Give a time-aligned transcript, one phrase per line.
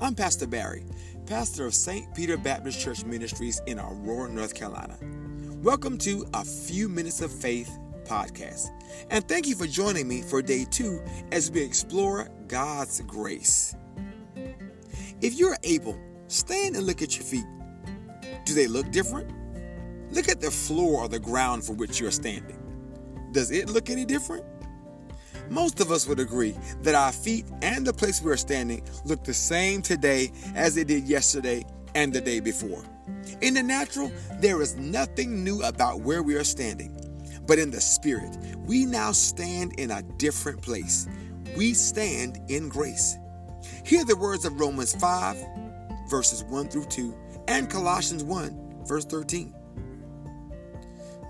[0.00, 0.84] I'm Pastor Barry,
[1.26, 2.14] pastor of St.
[2.14, 4.96] Peter Baptist Church Ministries in Aurora, North Carolina.
[5.60, 8.68] Welcome to A Few Minutes of Faith podcast.
[9.10, 11.02] And thank you for joining me for day two
[11.32, 13.74] as we explore God's grace.
[15.20, 17.46] If you're able, stand and look at your feet.
[18.44, 19.32] Do they look different?
[20.12, 22.56] Look at the floor or the ground for which you're standing.
[23.32, 24.44] Does it look any different?
[25.50, 29.24] Most of us would agree that our feet and the place we are standing look
[29.24, 32.84] the same today as they did yesterday and the day before.
[33.40, 36.94] In the natural, there is nothing new about where we are standing.
[37.46, 41.08] But in the spirit, we now stand in a different place.
[41.56, 43.16] We stand in grace.
[43.84, 45.36] Hear the words of Romans 5,
[46.10, 47.14] verses 1 through 2,
[47.48, 49.54] and Colossians 1, verse 13.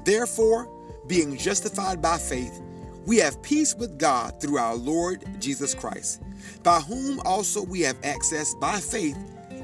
[0.04, 0.68] Therefore,
[1.06, 2.60] being justified by faith,
[3.08, 6.20] we have peace with God through our Lord Jesus Christ,
[6.62, 9.16] by whom also we have access by faith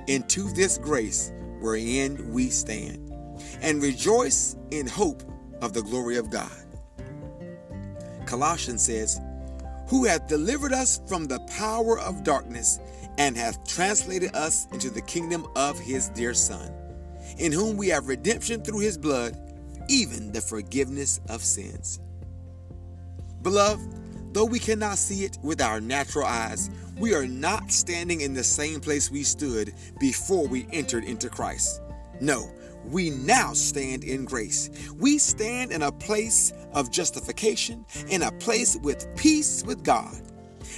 [0.07, 3.13] into this grace wherein we stand,
[3.61, 5.23] and rejoice in hope
[5.61, 6.51] of the glory of God.
[8.25, 9.21] Colossians says,
[9.89, 12.79] Who hath delivered us from the power of darkness
[13.19, 16.73] and hath translated us into the kingdom of his dear Son,
[17.37, 19.37] in whom we have redemption through his blood,
[19.91, 22.01] even the forgiveness of sins.
[23.45, 28.33] Beloved, though we cannot see it with our natural eyes, we are not standing in
[28.33, 31.83] the same place we stood before we entered into Christ.
[32.23, 32.51] No,
[32.87, 34.71] we now stand in grace.
[34.99, 40.23] We stand in a place of justification, in a place with peace with God.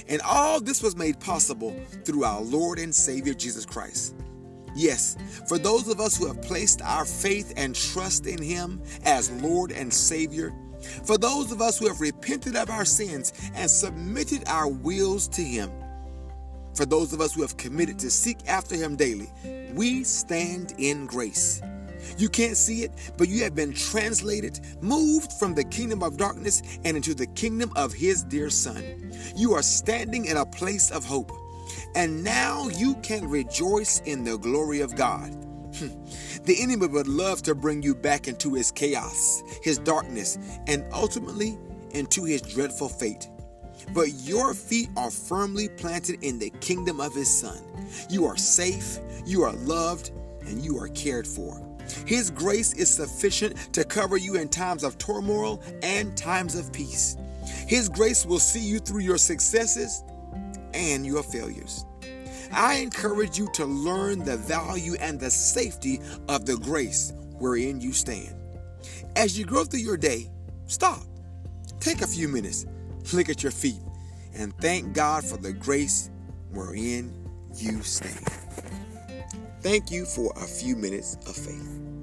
[0.09, 4.13] And all this was made possible through our Lord and Savior Jesus Christ.
[4.75, 5.15] Yes,
[5.47, 9.71] for those of us who have placed our faith and trust in Him as Lord
[9.71, 10.53] and Savior,
[11.05, 15.41] for those of us who have repented of our sins and submitted our wills to
[15.41, 15.71] Him,
[16.73, 19.29] for those of us who have committed to seek after Him daily,
[19.73, 21.61] we stand in grace.
[22.17, 26.61] You can't see it, but you have been translated, moved from the kingdom of darkness
[26.85, 29.11] and into the kingdom of His dear Son.
[29.35, 31.31] You are standing in a place of hope,
[31.95, 35.46] and now you can rejoice in the glory of God.
[35.79, 36.43] Hmm.
[36.45, 41.57] The enemy would love to bring you back into his chaos, his darkness, and ultimately
[41.91, 43.29] into his dreadful fate.
[43.93, 47.59] But your feet are firmly planted in the kingdom of his son.
[48.09, 50.11] You are safe, you are loved,
[50.41, 51.61] and you are cared for.
[52.05, 57.17] His grace is sufficient to cover you in times of turmoil and times of peace.
[57.67, 60.03] His grace will see you through your successes
[60.73, 61.85] and your failures.
[62.51, 65.99] I encourage you to learn the value and the safety
[66.29, 68.35] of the grace wherein you stand.
[69.15, 70.29] As you grow through your day,
[70.65, 71.03] stop,
[71.79, 72.65] take a few minutes,
[73.13, 73.81] look at your feet,
[74.35, 76.09] and thank God for the grace
[76.51, 77.13] wherein
[77.55, 78.25] you stand.
[79.61, 81.96] Thank you for a few minutes of faith.